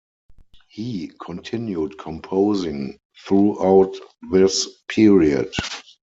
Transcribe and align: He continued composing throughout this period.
He 0.67 1.11
continued 1.23 1.99
composing 1.99 2.97
throughout 3.27 3.93
this 4.31 4.67
period. 4.87 5.53